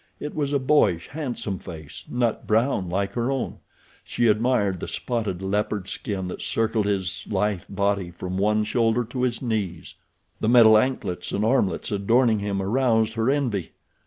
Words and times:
It 0.19 0.33
was 0.33 0.51
a 0.51 0.57
boyish, 0.57 1.09
handsome 1.09 1.59
face, 1.59 2.05
nut 2.09 2.47
brown 2.47 2.89
like 2.89 3.13
her 3.13 3.29
own. 3.31 3.59
She 4.03 4.25
admired 4.25 4.79
the 4.79 4.87
spotted 4.87 5.43
leopard 5.43 5.87
skin 5.87 6.27
that 6.29 6.41
circled 6.41 6.87
his 6.87 7.27
lithe 7.29 7.65
body 7.69 8.09
from 8.09 8.35
one 8.35 8.63
shoulder 8.63 9.03
to 9.03 9.21
his 9.21 9.43
knees. 9.43 9.93
The 10.39 10.49
metal 10.49 10.75
anklets 10.75 11.31
and 11.31 11.45
armlets 11.45 11.91
adorning 11.91 12.39
him 12.39 12.63
aroused 12.63 13.13
her 13.13 13.29
envy. 13.29 13.73